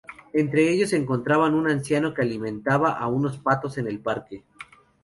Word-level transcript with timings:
Entre 0.33 0.71
ellos 0.71 0.89
se 0.89 0.97
encontraba 0.97 1.47
un 1.47 1.69
anciano 1.69 2.15
que 2.15 2.23
alimentaba 2.23 2.89
a 2.93 3.05
unos 3.05 3.37
patos 3.37 3.77
en 3.77 3.85
el 3.85 3.99
parque. 3.99 4.43